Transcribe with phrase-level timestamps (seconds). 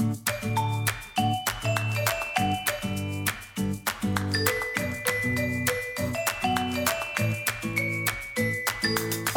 [0.00, 0.02] お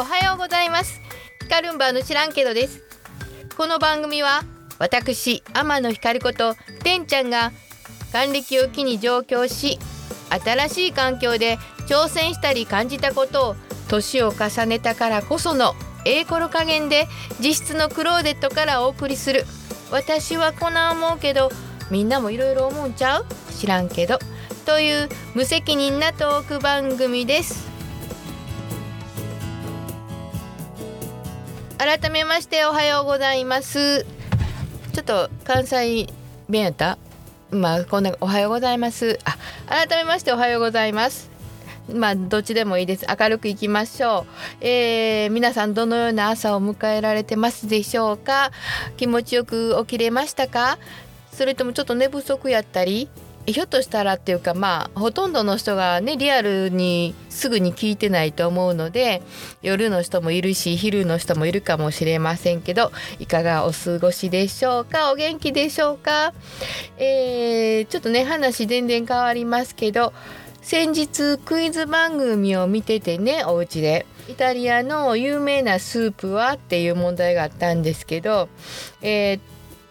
[0.04, 1.02] はようございます。
[1.42, 2.82] ヒカルンバの知らんけどです。
[3.58, 4.42] この番組は
[4.78, 7.52] 私天野ひかことてんちゃんが
[8.12, 9.78] 還暦を機に上京し
[10.30, 11.58] 新しい環境で
[11.88, 13.56] 挑戦したり感じたことを
[13.88, 15.74] 年を重ねたからこその
[16.06, 17.06] ええ頃加減で
[17.38, 19.44] 実質のクローデットからお送りする
[19.90, 21.50] 私はこな思うけど
[21.90, 23.26] みんなもいろいろ思うんちゃう？
[23.52, 24.18] 知らんけど。
[24.64, 27.68] という無責任なトーク番組です。
[31.76, 34.04] 改めましておはようございます。
[34.94, 36.06] ちょっと関西
[36.48, 36.98] 弁やった？
[37.50, 39.18] まあこんなおはようございます。
[39.24, 39.36] あ
[39.86, 41.33] 改めましておはようございます。
[41.92, 43.06] まあどっちでもいいです。
[43.08, 44.26] 明るくいきましょ
[44.60, 48.50] う、えー、皆さんどのような朝を迎えられてますでしょうか？
[48.96, 50.78] 気持ちよく起きれましたか？
[51.32, 53.08] それともちょっと寝不足やったり？
[53.46, 59.20] ひょっとしたらっていうかまあほとんどの人がねリアルにすぐに聞いてないと思うので
[59.60, 65.12] 夜の人もいるし昼の人もいるかもしれませんけどいかがお過ごしでしょうか？
[65.12, 66.32] お元気でしょうか、
[66.96, 70.14] えー、ちょっとね話全然変わりますけど
[70.64, 78.48] 先日クイズ番組を見ててねお家でイタリアの有名なスープはっていう問題があったんですけど、
[79.02, 79.40] えー、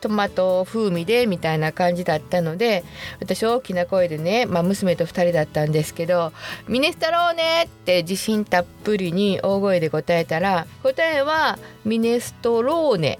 [0.02, 2.84] トマト風味でみたいな感じだったので
[3.20, 6.34] 私大きな声でね、まあ、娘と2人だったんですけど
[6.68, 13.20] 「ミネストローネ!」って自信たっぷりに大声で答えたら答えは「ミネストローネ」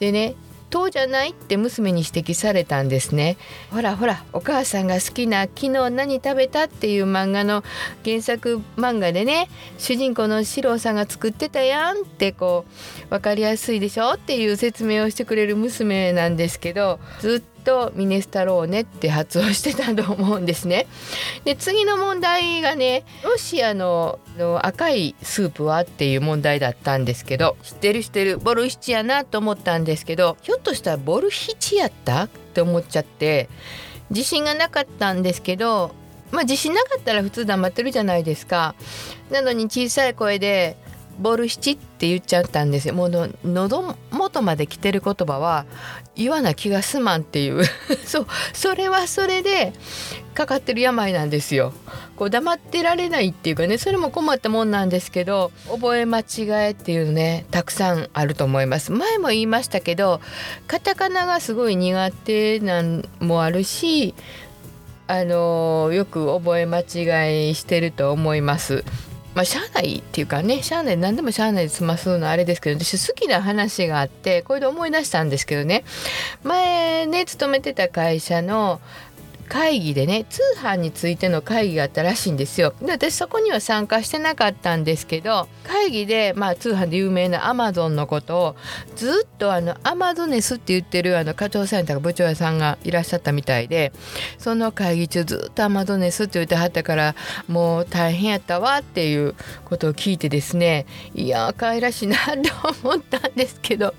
[0.00, 0.36] でね
[0.70, 3.36] 当じゃないって娘に指摘されたんですね
[3.70, 7.64] ほらほらお母さんが好きな「昨日何食べた?」っていう漫画の
[8.04, 12.64] 原作漫画でね主人公の四郎さんが作ってたやんってこ
[13.06, 20.86] う分かりやすいでしょっていう説明をしてくれる娘なんですけどずっととミネスタローネって発音してたと思うんですね。
[21.44, 32.22] で次の問題がねロシアのの赤いスープはっていう問題だったんですけど知ってる知ってるボルシチやなと思ったんですけどひょっとしたらボルヒチやった？
[32.24, 33.50] って思っちゃって
[34.08, 35.90] 自信がなかったんですけど
[36.32, 38.74] まあ自信なかったら普通黙ってるじゃないですか。
[39.30, 40.76] なのに小さい声で
[41.18, 42.94] ボル七って言っちゃったんですよ。
[42.94, 45.66] もうの喉元まで来てる言葉は
[46.14, 47.64] 言わな気がすまんっていう。
[48.04, 49.72] そうそれはそれで
[50.34, 51.72] かかってる病なんですよ。
[52.16, 56.24] こう黙ってられないっていうかねそれも困ったもんなんですけど覚え間違
[56.68, 58.92] えっていうのねたくさんあると思います。
[58.92, 60.20] 前も言いましたけど
[60.66, 64.14] カタカナがすごい苦手なんもあるし
[65.08, 68.84] あのよく覚え間違いしてると思います。
[69.34, 75.84] まあ、しゃあないっていうかねしゃあない何でもしゃあないで済ますのあれですけど私好きな話があってこれで思い出したんですけどね。
[76.42, 78.80] 前ね勤めてた会社の
[79.48, 82.74] 会議でね通販についての会議があったらしいんですよ。
[82.82, 88.56] で私そこには参加してなかったんですけど会議で、まあ、通販で有名なアマゾンのことを
[88.96, 93.92] ずっとあのアマゾネスって言ってるあの課長さんとか部長屋さんがいらっしゃったみたいで
[94.38, 97.14] その会議中ずっとアマゾネスって言ってはったから
[97.48, 99.34] もう大変やったわっていう
[99.64, 103.94] ことを聞いてですねいや可愛らしいなと思ったんですけど。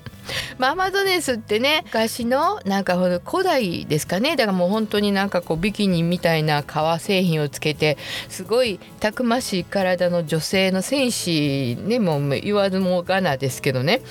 [0.58, 4.36] まあ、アマゾネスってね昔のなんか古代ですかね。
[4.36, 7.96] だからもう本当になんかこうビキニみたいな革製品をつけて
[8.28, 14.02] すごいたくましい体の女性の戦士ねもう言わずもがなですけどね、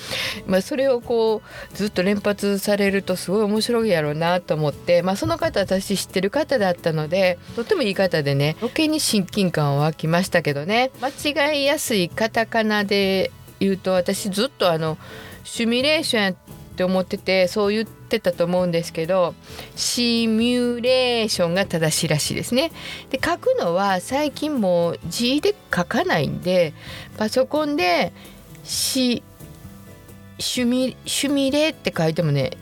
[0.46, 1.42] まあ、それをこ
[1.72, 10.90] うずっと連発されるとすごい面白いやろうなと思って、まあ、その方私知ってる方だったのでとってもいい方でね余計に親近感は湧きましたけどね。
[11.00, 14.98] 間違いやすいカタカナで言うと私ずっとあの
[15.44, 16.34] 「シミュレーションやっ
[16.76, 19.34] て思っててそう言ってたと思うんですけど
[19.76, 22.72] シミュレーションが正しいらしいですね。
[23.10, 26.72] で書くのは最近もう字で書かないんで
[27.18, 28.12] パソコンで
[28.64, 29.22] シ
[30.38, 32.52] シュミシュミレって書いてもね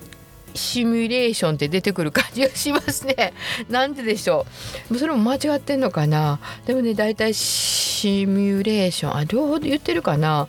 [0.59, 3.33] シミュレーションって出てくる感じがしますね。
[3.71, 4.47] なんででしょ
[4.91, 4.99] う。
[4.99, 6.41] それも間違ってんのかな。
[6.67, 10.49] でもね、だいたいシミュレーション、あ、両方で言ってるかな。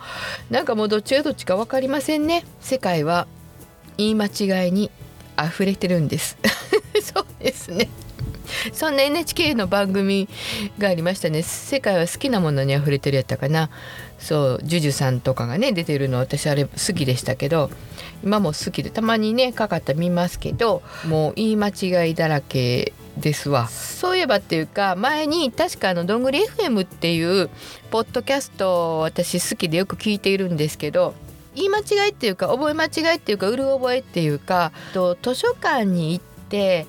[0.50, 2.44] なんかもうどっちがどっちか分かりませんね。
[2.60, 3.28] 世界は
[3.98, 4.92] 言い間違いに
[5.42, 6.38] 溢れてるんです。
[7.02, 7.90] そうですね。
[8.74, 10.28] そんな NHK の番組
[10.78, 13.70] がありましたね世界は好きなものに溢れてるやったかな
[14.20, 17.70] そうジュジュさんとかがね出てるの私あれ好きでしたけど
[18.24, 23.68] 今も好きでたまにねかかった見ますけどもう言い間違いだらけですわ。
[23.68, 27.50] そういえばっていうか前に確かあのどんぐり FM っていう
[27.92, 31.14] ポッドキャストを私好きでよく聞いているんですけど
[31.56, 36.86] 言い間違いっていうか覚え間違いっていうかうる覚えっていうかと図書館に行って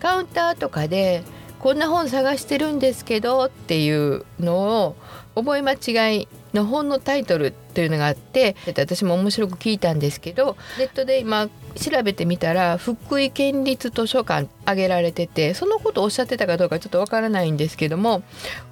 [0.00, 1.22] カウンターとかで
[1.58, 4.96] こんな本探してるんですけどっていうのを
[5.34, 18.22] 覚え間違いの本のタイトルっていうのがあって私も面白く聞いたんですけどネットで今調べてみたら福井県立図書館挙げられててそのことをおっしゃってたかどうかちょっとわからないんですけども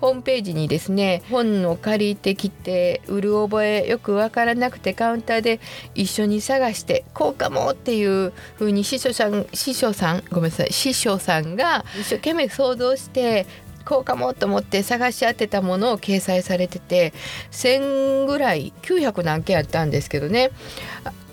[0.01, 5.61] ホームページにですね本を借りてきて売る覚えよくわからなくてカウンターで
[5.95, 13.47] 一緒に探してこうかもっていう風に師匠さん師匠さんごめんなさい師匠さんが一生懸命想像して
[13.87, 17.15] こうかもと思って探し当てたものを掲載されてて
[17.53, 20.51] 1,000ぐらい900何件あったんですけどね。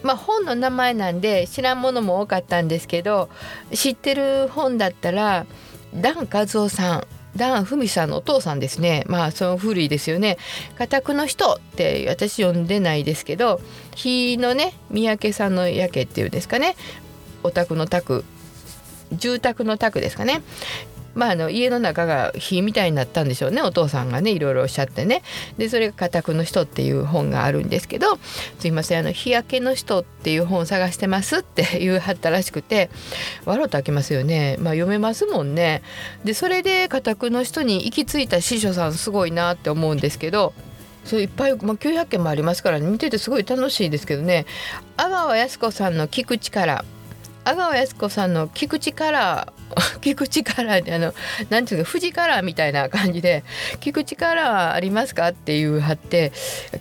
[0.03, 3.29] まあ、本の名前なんで知らんものも多かったんですけど
[3.73, 5.45] 知ってる本だったら
[5.95, 7.07] ダン和夫さん
[7.37, 9.05] ダン・フミさんのお父さんですね。
[9.07, 10.37] まあその古いですよね
[10.77, 13.59] 「家宅の人」って私読んでないですけど
[13.95, 16.75] 日のね三宅さんの焼けっていうんですかね。
[17.41, 18.23] お宅の宅
[19.11, 20.41] 住宅の宅ですかね。
[21.15, 23.61] まあ、あの家の中が火みたいになったんでしょうね。
[23.61, 25.21] お父さんがねいろいろおっしゃってね。
[25.57, 28.17] でそれが「家宅の人」っていう本があるんですけど
[28.59, 32.89] 「すいませんあの日焼けの人」っていう本を探してますって言うはったらしくて
[33.45, 34.57] 笑うと開けますよね。
[34.59, 35.81] まあ読めますもんね。
[36.23, 40.53] でそれで家宅の人に行き着いた司書さんすごいなって思うんですけど
[41.05, 44.45] そういっぱい、まあ、900件もありますから、ね、見ててすごい楽しいですけどね。
[44.97, 46.85] 阿川靖子さんの聞く力。
[47.45, 49.51] 阿川靖子さんの聞く力
[50.01, 51.13] 聞く力であの
[51.49, 53.43] なんていうか富士カラーみたいな感じで
[53.81, 56.31] 「聞く力ありますか?」っていうはって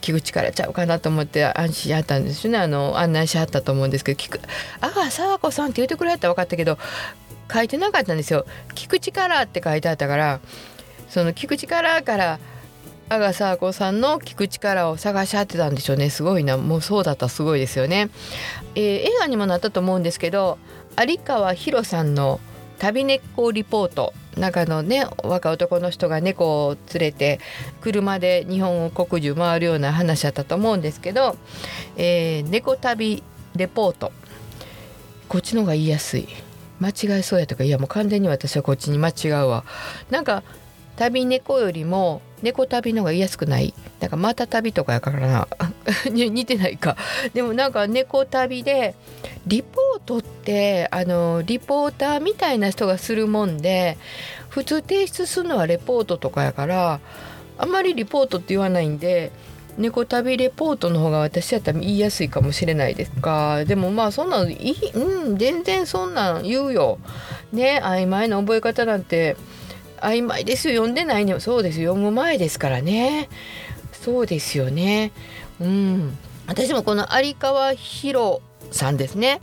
[0.00, 4.40] 聞く力ちゃうかなと思って安心しはったんですよねあの案内しはったと思うんですけど聞く
[4.80, 6.78] 「阿川佐和子さん」って言ってくれたら分かったけど
[7.52, 8.46] 書いてなかったんですよ。
[8.74, 10.40] 聞く力って書いてあったから
[11.08, 12.38] その聞く力から
[13.08, 16.10] 阿賀佐和子さんの聞く力を探し合ってたんでしょうね。
[16.10, 16.56] すごいな。
[16.56, 17.28] もうそうだった。
[17.28, 18.10] すごいですよね、
[18.74, 20.58] えー、映画にもなったと思うんですけど
[20.98, 22.40] 有川博さんの
[22.78, 24.12] 「旅猫リポート。
[24.36, 27.38] 中のね若男の人が猫を連れて
[27.82, 31.36] 車で日本を国中回るような話だったと思うんですけど、
[31.98, 33.22] えー、猫旅
[33.54, 34.10] レポート。
[35.28, 36.28] こっちの方が言いやすい。
[36.80, 37.62] 間違えそうやとか。
[37.62, 39.64] いやもう完全に私はこっちに間違うわ。
[40.10, 40.42] なんか
[40.96, 43.72] 旅猫よりも猫旅の方が言いやすくない？
[44.00, 45.48] なんかまた旅とかやからな。
[46.10, 46.96] 似てないか。
[47.34, 48.94] でもなんか猫旅で
[49.46, 53.96] リポートってあのリポーターみたいな人がするもんで
[54.48, 57.00] 普通提出するのはレポートとかやから
[57.58, 59.30] あんまりリポートって言わないんで
[59.78, 63.64] 猫旅レポートの方が私やったら言いやすいかもしれないですか。
[63.64, 66.98] でもまあそんなんいいうん全然そんなん言うよ。
[67.52, 69.36] ね曖昧な覚え方なんて
[70.02, 70.74] 曖昧ですよ。
[70.74, 71.40] 読んでないの。
[71.40, 71.78] そうです。
[71.78, 73.28] 読む前ですからね。
[73.92, 75.12] そうですよね。
[75.60, 76.18] うん。
[76.46, 79.40] 私もこの有川博さんですね。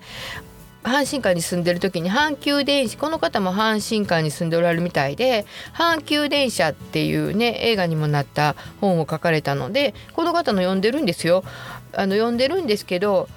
[0.83, 11.43] 阪神間に住んでる時に阪急電車この方も阪神間に住んでおられるみたいで阪急電車っていうね映画にもなった本を書かれたのでこの方の読んでるんですよ。
[11.93, 13.27] あの読んでるんですけど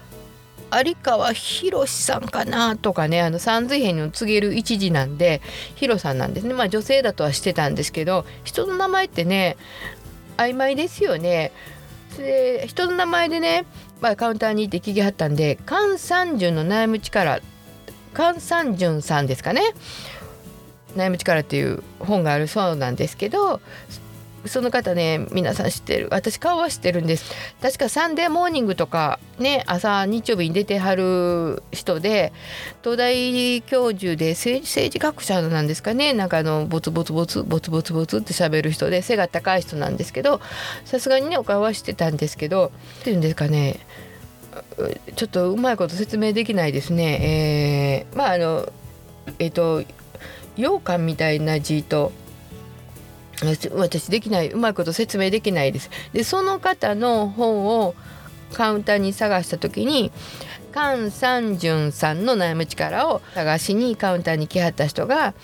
[0.75, 5.43] 有川博さんかなとかねあの三髄編を告げる一字なんで
[5.75, 9.57] 博さんなんですねまあ女性だとはしてたんですけど人の名前ってね
[10.37, 11.53] 曖昧ですよね。
[12.17, 13.65] で人の名前でね、
[14.01, 17.41] まあ、カウンターに行って聞きはったんで菅三順の悩む力
[18.15, 19.63] 菅三順さんですかね
[20.95, 23.61] 悩む力っていう本があるそうなんですけど
[24.47, 26.09] その方ね皆さん知ってる。
[26.11, 27.33] 私顔は知ってるんです。
[27.61, 32.33] 確かサンデーモーニングとかね朝日曜日に出てはる人で
[32.83, 36.13] 東大教授で政治政治学者なんですかね。
[36.13, 40.41] なんかあのボツボツボツボツボツボツって喋る人で背が高い人なんですけど
[40.85, 43.81] さすがにねお顔はしてたんですけどっていうんですかね。
[45.17, 48.07] ちょっとうまいこと説明できないですね。
[48.11, 48.73] えー、まああの
[49.39, 49.85] えっ、ー、と
[50.57, 52.13] 羊羹みたいな字と
[53.75, 55.91] 私できないうまいこと説明できないです。
[56.13, 57.95] でその方の本を
[58.53, 60.13] カウンターに探した時に
[60.73, 65.35] 菅三淳さんの悩む力を探しにカウンターに来はった人が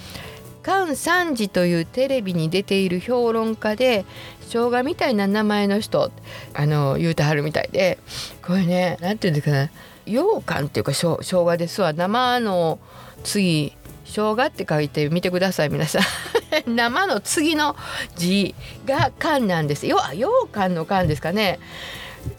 [0.64, 4.04] 菅三治というテレビに出ている評論家で
[4.40, 6.10] 生姜みたいな名前の人
[6.54, 7.98] あの言うてはるみたいで
[8.42, 9.72] これね何て言うんですかね
[10.06, 12.78] 羊羹っていうか生姜ですわ生の
[13.24, 16.02] 次生姜って書いてみてください皆さん
[16.66, 17.76] 生の次の
[18.16, 18.54] 字
[18.86, 19.86] が缶なんです。
[19.86, 21.58] よ羊羹の缶ですかね。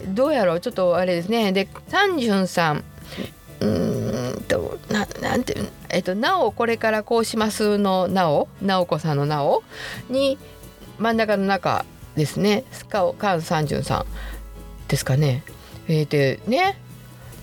[0.08, 0.60] どうやろう？
[0.60, 1.52] ちょっとあれですね。
[1.52, 2.84] で三順さん。
[3.60, 5.54] うんとななんて
[5.90, 9.62] えっと「なおこれからこうします」の「なお」直子さんの「なお」
[10.08, 10.38] に
[10.98, 11.84] 真ん中の中
[12.16, 12.64] ですね。
[12.72, 14.06] 菅三順さん
[14.88, 15.42] ですかね。
[15.88, 16.78] えー、でね。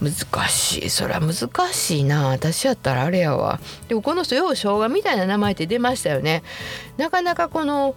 [0.01, 0.89] 難しい。
[0.89, 1.34] そりゃ難
[1.74, 2.27] しいな。
[2.27, 3.60] 私やったらあれやわ。
[3.88, 6.44] でもこの人よう生姜みたいな名前って出ましたよね。
[6.98, 7.96] なかなかこの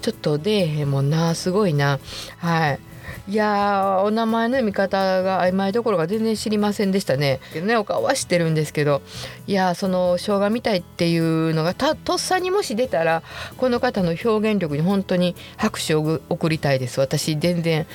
[0.00, 1.34] ちょっと出えへんもんな。
[1.34, 1.98] すごいな。
[2.38, 2.78] はい。
[3.28, 7.40] いやお名前の読み方が曖昧どころが全然知りませんでしたね。
[7.64, 9.02] ねお顔は知ってるんですけど。
[9.46, 13.22] いやその生姜みたいっていうのがたとっさにもし出たら
[13.56, 17.00] この方の表現力に本当に拍手を送りたいです。
[17.00, 17.86] 私全然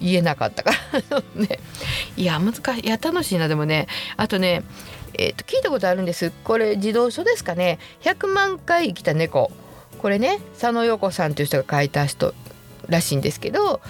[0.00, 0.72] 言えなかったか
[1.10, 1.58] らね。
[2.16, 2.88] いや難しい。
[2.88, 3.86] や楽しいなでもね。
[4.16, 4.62] あとね
[5.14, 6.32] えー、と聞いたことあるんです。
[6.44, 7.78] これ児童書ですかね。
[8.02, 9.50] 100万回生きた猫。
[9.98, 12.34] これね佐野陽子さんという人が書いた人
[12.88, 13.80] らしいんですけど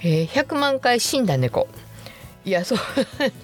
[0.00, 1.68] えー、100万回死んだ猫。
[2.44, 2.78] いやそう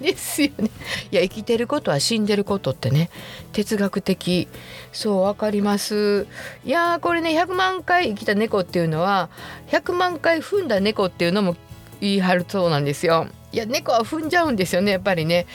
[0.01, 0.69] ですよね。
[1.11, 3.09] いや生きてることは死んでることってね
[3.51, 4.47] 哲学的
[4.93, 6.25] そう分かります。
[6.63, 9.29] いやこれね100万回生きた猫っていうのは
[9.67, 11.57] 100万回踏んだ猫っていうのも
[11.99, 13.27] 言い張るそうなんですよ。
[13.51, 15.47] いや猫は踏んじゃうんですよねやっぱりね。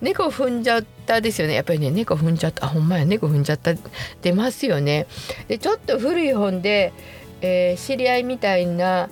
[0.00, 1.54] 猫踏んじゃったですよね。
[1.54, 2.66] やっぱりね猫踏んじゃった。
[2.66, 3.04] あほんまや。
[3.04, 3.74] 猫踏んじゃった
[4.22, 5.08] 出ますよね。
[5.48, 6.92] でちょっと古い本で、
[7.40, 9.10] えー、知り合いみたいな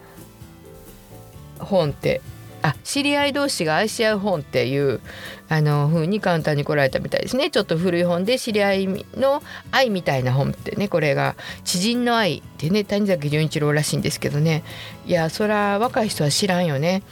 [1.61, 2.21] 本って
[2.63, 5.01] あ知り合い同士が愛し合う本っていう
[5.49, 7.51] あの風に簡単に来られたみたいですね。
[7.51, 14.63] ちょっと古い本で知り合いの愛みたいな本ってねこれが知人の愛ってね谷崎潤一郎らしいんですけどね。
[15.07, 17.03] いやそら若い人は知らんよね。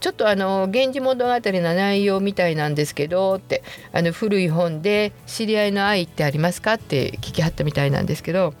[0.00, 8.54] ちょっとあの「源氏物語」の内容みたいなんですけどってあの古い本で「知り合いの愛ってありますか?」って聞きはったみたいなんですけど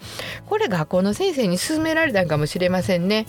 [0.46, 3.26] これ学校の先生に勧められたんかもしれませんね。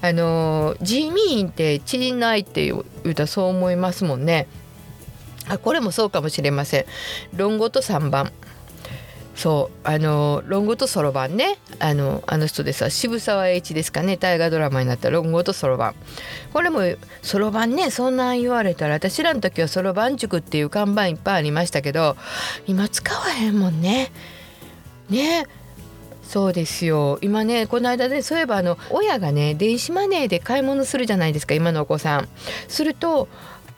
[0.00, 4.48] あの地味院って知人の愛って言うたらそう思いますもんね。
[5.48, 6.84] あこれもそうかもしれません。
[7.36, 8.32] 論語と3番
[9.34, 11.58] そうあのロングとそろばんね。
[11.78, 14.16] あのあの人でさ渋沢栄一ですかね。
[14.16, 15.94] 大河ドラマになったロングとそろばん。
[16.52, 16.80] これも
[17.22, 17.90] そろばんね。
[17.90, 22.16] そんなん言われたら私らの時はそろばん塾っていう看板いっぱいありましたけど
[22.66, 24.12] 今使わへんもんね。
[25.08, 25.46] ね。
[26.22, 27.18] そうですよ。
[27.20, 32.28] 今ねこの間、ね、そういえばあの親がね電子マネーで買い物するじゃないですか今のお子さん。
[32.68, 33.28] すると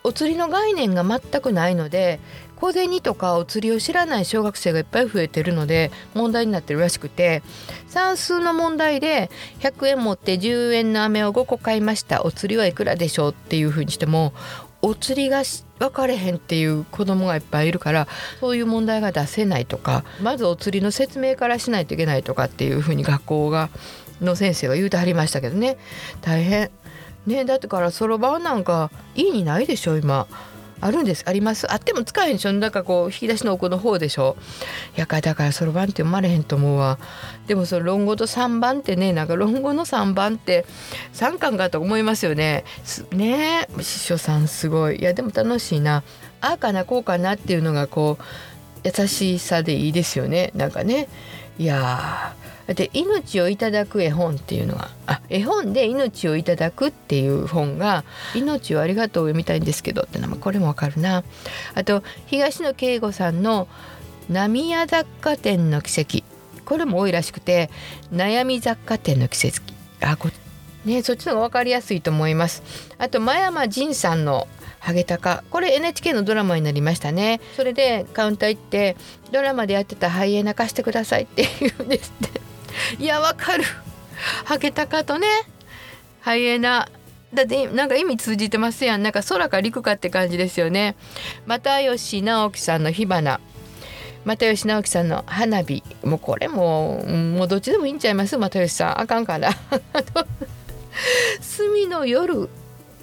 [0.02, 2.20] お釣りの概念が全くないので
[2.64, 7.42] 小銭とかお釣りを知らない小学生がいっぱい増えてるので問題になってるらしくて
[7.88, 9.30] 算数の問題で
[9.60, 12.24] 100円持って10円の飴を5個買いました。
[12.24, 14.32] お釣りはいくらでしょうっていうふうにしても
[14.80, 15.42] お釣りが
[15.78, 18.08] 分かれへんっていう子供がいっぱいいるから
[18.40, 23.68] そういう問題が出せないとかまずお釣りの説明からしないといけないとかっていうふうに学校が
[24.22, 25.76] の先生が言うてはりましたけどね。
[26.22, 26.70] 大変。
[27.26, 30.26] ねだってからそろばんなんかいいにないでしょ今。
[30.84, 31.24] あるんです。
[31.26, 31.72] あります。
[31.72, 32.52] あっても使えへんでしょ。
[32.52, 34.36] なんかこう引き出しの奥の方でしょ。
[34.96, 36.98] やかだからそろばんって読まれへんと思うわ。
[37.46, 40.66] でもその論語と3番ってねなんか論語の3番って
[41.14, 42.64] 3巻かと思いますよね。
[43.12, 44.96] ねえ師匠さんすごい。
[45.00, 46.02] いやでも楽しいな。
[46.42, 48.24] ああかなこうかなっていうのがこう
[48.84, 50.50] 優しさでいいですよね。
[50.54, 51.08] なんかね。
[51.58, 52.34] いや
[52.66, 61.22] で「命をいただく絵本」っていうのがあ絵本で「命をいただく」っていう本が「命をありがとう」を読みたいんですけどってのもこれもわかるな。
[61.74, 63.68] あと東野圭吾さんの
[64.30, 66.24] 「浪屋雑貨店の奇跡」
[66.64, 67.70] これも多いらしくて
[68.12, 69.60] 「悩み雑貨店の奇跡」
[70.00, 70.30] あこ
[70.84, 72.62] ねそっちの方が分かりやすいと思います。
[72.98, 74.48] あと真山仁さんの
[74.84, 75.42] ハゲタカ。
[75.48, 77.40] これ NHK のドラマになりましたね。
[77.56, 78.96] それでカウンター行って
[79.32, 83.02] ドラマでやってたハイエナ貸してくださいって言うんですって。
[83.02, 83.64] いやわかる。
[84.44, 85.26] ハゲタカとね
[86.20, 86.90] ハイエナ。
[87.32, 89.02] だってなんか意味通じてますやん。
[89.02, 90.96] なんか空か陸かって感じですよね。
[91.46, 93.40] 又吉直樹さんの火花。
[94.26, 95.82] 又吉直樹さんの花火。
[96.04, 98.36] もうこれももうどっちでもいいんちゃいます？
[98.36, 99.00] 又吉さん。
[99.00, 99.48] あかんかな
[101.40, 102.50] 隅の夜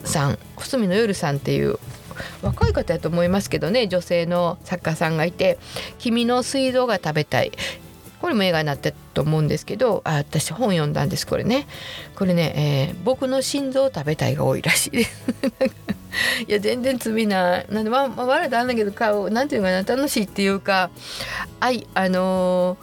[0.05, 1.79] さん隅の夜さんっていう
[2.41, 5.57] 若い方やと思いますけどね女性の作家さんがいて
[5.99, 7.51] 「君の水道が食べたい」
[8.21, 11.65] これも映画になったと思うんですけどあ私本読んだんですこれね。
[12.15, 14.91] これね、えー、僕の心臓を食べたいが多いらしい。
[14.91, 15.11] で す
[16.47, 20.91] いや全然罪ななんでまあ、まあ、笑ったんだけど顔なんていうかな楽しいっていうか
[21.59, 22.77] 愛あの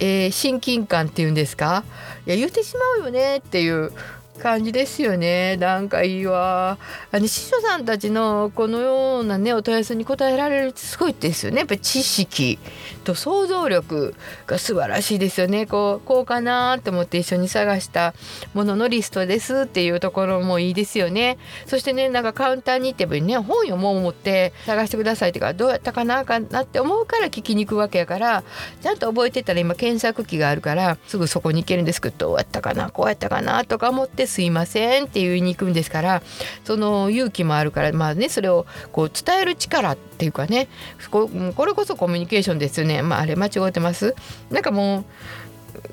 [0.00, 1.84] ー、えー、親近感っていうんですか？
[2.26, 3.92] いや言ってしまうよねっていう
[4.40, 5.56] 感じですよね。
[5.56, 6.78] なんかいいわ。
[7.12, 11.58] あの師匠さんたちのこのようなねお問い合わせに答えられるってすごいですよね。
[11.58, 12.58] やっぱり知識
[13.04, 14.14] と想像力
[14.46, 15.66] が素晴らしいですよね。
[15.66, 18.14] こうこうかなと思って一緒に探した
[18.54, 21.38] もののリストですっていうところもいいですよね。
[21.66, 28.44] そしてねなんかカウンターに行ってもね本読もう思って探してくださいってかどうやったかなかなって思うから聞きに行くわけやから
[28.82, 36.22] ちゃんと覚えてたら今検索機があるからすぐそこに行けるんですけどどうやったかなこうやったかなとか思ってすいませんって言いに行くんですから
[36.64, 40.68] その勇気もあるからまあねそれをこう伝える力っていうかね
[41.10, 41.28] こ
[41.66, 43.02] れこそコミュニケーションですよね。
[43.02, 44.14] まああれ間違ってます？
[44.50, 45.04] なんかもう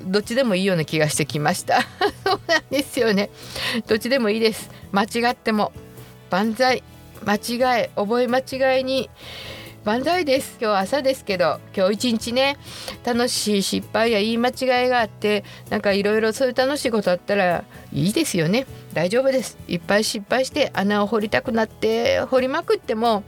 [0.04, 1.82] どっちでもいいような気がしてきました。
[2.24, 3.30] そうなんですよね。
[3.86, 4.70] どっちでもいいです。
[4.92, 5.72] 間違っても。
[6.30, 6.82] 万歳。
[7.24, 9.10] 間違え覚え間違いに
[9.88, 10.58] 万歳です。
[10.60, 12.58] 今日朝ですけど今日一日ね
[13.06, 18.66] 楽しい失敗や言い間違いがあってなんかいろいろそういう楽しいことあったらいいですよね。
[18.94, 19.58] 大丈夫です。
[19.68, 23.22] いっぱい失敗して穴を掘りたくなって掘りまくっても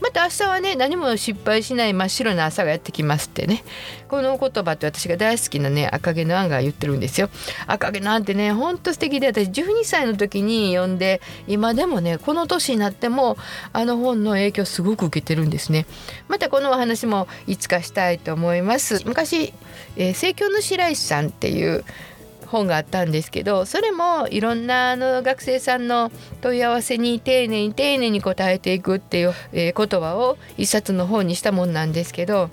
[0.00, 3.62] また明日はね何も失敗しない真っ白な朝がやってきますってね。
[4.08, 7.28] この言葉って私が大好きなね赤毛のアンが言ってるんですよ。
[7.66, 13.36] 赤毛のアンってねほんと素敵で私12歳の時に読んで今でもねこの年になっても
[13.72, 15.86] あの本の影響すごく受けてるんですね。
[16.28, 19.02] またこのお話もいつかしたいと思います。
[19.06, 19.52] 昔、
[19.96, 21.84] えー、の白石さんっていう
[22.50, 32.50] 本があったんですけどそれもいろんなあの学生さんの問い合わせに丁寧に丁寧に答えていくっていう、えー、言葉を一冊の本にしたもんなんですけど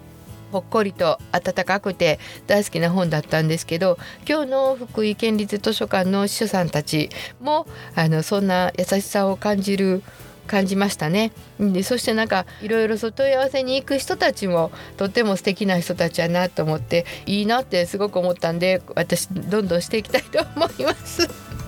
[0.51, 7.09] ほっこりと温かくて大好きな本だったんですけど今日の福井県立図書館の司書さんたち
[7.41, 10.03] もあのそんな優しさを感じる
[10.47, 11.31] 感じましたね。
[11.59, 21.27] でそしてなんかいろいろ問い合わせに行く人たちもとっても素敵な人たちやなと思っていいなってすごく思ったんで私どんどんしていきたいと思います。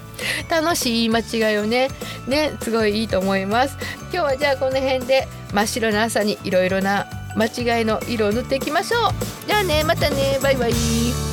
[0.49, 1.89] 楽しい言い間違いをね
[2.27, 3.77] ねすごいいいと思います。
[4.11, 9.11] 今日はじゃあこの辺で真っ白な朝にいろいろな間違いの色を塗っていきましょう。
[9.47, 11.28] じゃあねまたねバイバイ。